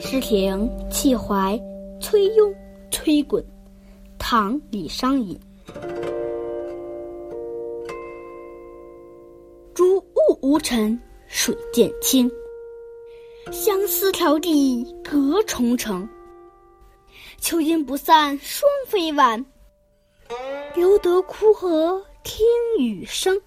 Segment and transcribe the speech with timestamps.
[0.00, 1.60] 诗亭气怀
[2.00, 2.52] 崔庸
[2.90, 3.44] 崔衮，
[4.18, 5.38] 唐·李商隐。
[9.74, 12.30] 竹雾无尘水渐清，
[13.52, 16.08] 相思迢递隔重城。
[17.38, 19.44] 秋阴不散霜飞晚，
[20.74, 22.44] 留得枯荷听
[22.78, 23.38] 雨声。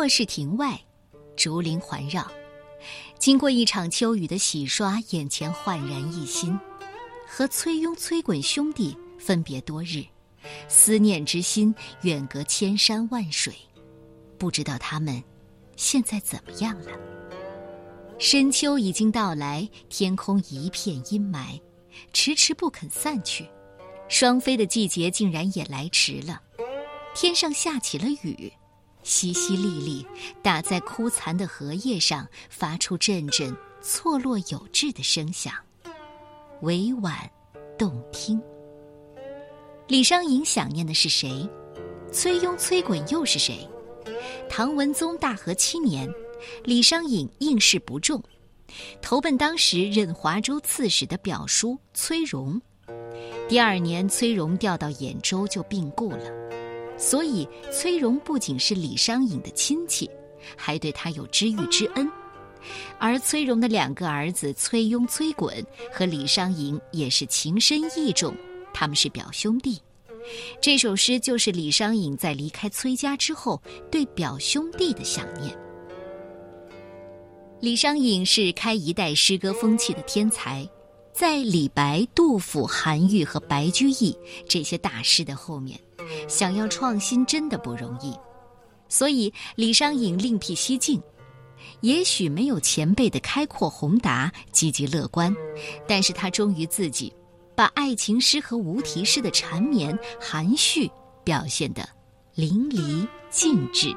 [0.00, 0.80] 卧室亭外，
[1.36, 2.26] 竹林环绕。
[3.18, 6.58] 经过一场秋雨的洗刷，眼前焕然一新。
[7.28, 10.02] 和崔庸、崔衮兄弟分别多日，
[10.68, 13.52] 思念之心远隔千山万水。
[14.38, 15.22] 不知道他们
[15.76, 16.92] 现在怎么样了？
[18.18, 21.60] 深秋已经到来，天空一片阴霾，
[22.14, 23.46] 迟迟不肯散去。
[24.08, 26.40] 双飞的季节竟然也来迟了，
[27.14, 28.50] 天上下起了雨。
[29.10, 30.06] 淅淅沥沥，
[30.40, 33.52] 打在枯残的荷叶上，发出阵阵
[33.82, 35.52] 错落有致的声响，
[36.60, 37.12] 委婉
[37.76, 38.40] 动听。
[39.88, 41.44] 李商隐想念的是谁？
[42.12, 43.68] 崔庸、崔衮又是谁？
[44.48, 46.08] 唐文宗大和七年，
[46.62, 48.22] 李商隐应试不中，
[49.02, 52.62] 投奔当时任华州刺史的表叔崔融。
[53.48, 56.59] 第二年，崔融调到兖州就病故了。
[57.00, 60.08] 所以，崔融不仅是李商隐的亲戚，
[60.54, 62.08] 还对他有知遇之恩。
[62.98, 68.36] 而崔融的两个儿子崔庸、崔衮和李商隐也是情深义重，
[68.74, 69.80] 他们是表兄弟。
[70.60, 73.60] 这首诗就是李商隐在离开崔家之后
[73.90, 75.56] 对表兄弟的想念。
[77.60, 80.68] 李商隐是开一代诗歌风气的天才，
[81.14, 84.14] 在李白、杜甫、韩愈和白居易
[84.46, 85.80] 这些大师的后面。
[86.30, 88.16] 想要创新真的不容易，
[88.88, 91.02] 所以李商隐另辟蹊径。
[91.80, 95.34] 也许没有前辈的开阔宏达、积极乐观，
[95.86, 97.12] 但是他忠于自己，
[97.54, 100.90] 把爱情诗和无题诗的缠绵含蓄
[101.24, 101.86] 表现得
[102.34, 103.94] 淋漓尽致。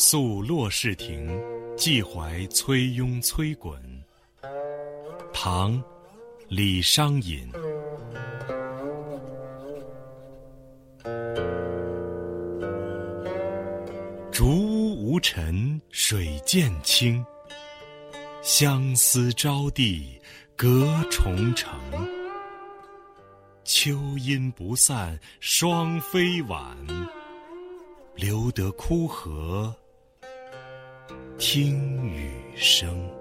[0.00, 1.28] 宿骆氏亭，
[1.76, 3.76] 寄怀崔庸、崔衮。
[5.32, 5.82] 唐，
[6.46, 7.50] 李商隐。
[14.30, 17.26] 竹屋无尘水渐清，
[18.40, 20.16] 相思招递
[20.54, 21.76] 隔重城。
[23.64, 26.76] 秋阴不散双飞晚，
[28.14, 29.74] 留得枯荷。
[31.38, 33.17] 听雨声。